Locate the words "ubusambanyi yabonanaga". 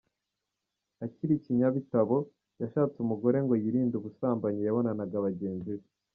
3.97-5.25